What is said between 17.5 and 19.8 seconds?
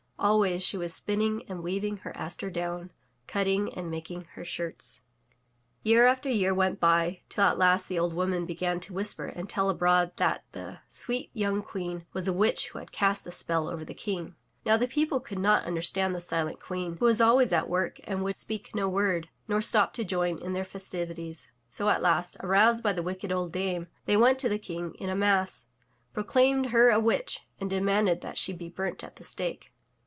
at work and would speak no word, nor